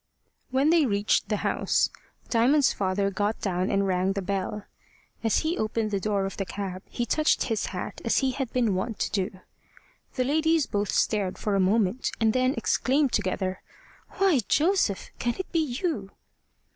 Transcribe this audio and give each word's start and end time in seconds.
When 0.49 0.71
they 0.71 0.87
reached 0.87 1.29
the 1.29 1.37
house, 1.45 1.91
Diamond's 2.29 2.73
father 2.73 3.11
got 3.11 3.39
down 3.39 3.69
and 3.69 3.85
rang 3.85 4.13
the 4.13 4.21
bell. 4.23 4.63
As 5.23 5.41
he 5.41 5.59
opened 5.59 5.91
the 5.91 5.99
door 5.99 6.25
of 6.25 6.37
the 6.37 6.43
cab, 6.45 6.81
he 6.89 7.05
touched 7.05 7.43
his 7.43 7.67
hat 7.67 8.01
as 8.03 8.17
he 8.17 8.31
had 8.31 8.51
been 8.51 8.73
wont 8.73 8.97
to 8.97 9.11
do. 9.11 9.41
The 10.15 10.23
ladies 10.23 10.65
both 10.65 10.89
stared 10.91 11.37
for 11.37 11.53
a 11.53 11.59
moment, 11.59 12.09
and 12.19 12.33
then 12.33 12.55
exclaimed 12.57 13.11
together: 13.11 13.61
"Why, 14.13 14.39
Joseph! 14.47 15.11
can 15.19 15.35
it 15.37 15.51
be 15.51 15.59
you?" 15.59 16.09